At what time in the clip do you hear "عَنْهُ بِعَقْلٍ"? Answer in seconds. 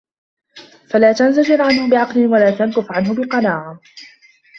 1.61-2.27